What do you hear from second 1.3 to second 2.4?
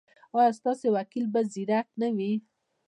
به زیرک نه وي؟